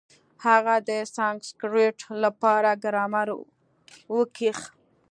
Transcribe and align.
هغه 0.45 0.75
د 0.89 0.91
سانسکرېټ 1.15 1.97
له 2.21 2.29
پاره 2.41 2.73
ګرامر 2.83 3.27
وکېښ. 4.15 4.59